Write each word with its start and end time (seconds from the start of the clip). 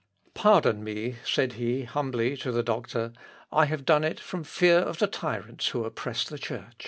"Pardon 0.33 0.83
me," 0.83 1.17
said 1.23 1.53
he 1.53 1.83
humbly 1.83 2.35
to 2.37 2.51
the 2.51 2.63
doctor; 2.63 3.13
"I 3.51 3.65
have 3.65 3.85
done 3.85 4.03
it 4.03 4.19
from 4.19 4.43
fear 4.43 4.79
of 4.79 4.97
the 4.97 5.05
tyrants 5.05 5.67
who 5.67 5.85
oppress 5.85 6.27
the 6.27 6.39
Church." 6.39 6.73